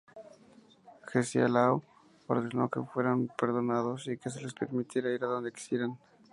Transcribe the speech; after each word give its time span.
Agesilao 1.05 1.75
ordenó 2.25 2.63
que 2.69 2.81
fueran 2.91 3.27
perdonados 3.37 4.07
y 4.07 4.17
que 4.17 4.31
se 4.31 4.41
les 4.41 4.55
permitiera 4.55 5.11
ir 5.13 5.23
a 5.23 5.27
dónde 5.33 5.51
quisieran. 5.53 5.95